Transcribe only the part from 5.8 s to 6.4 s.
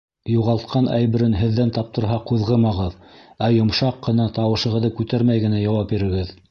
бирегеҙ.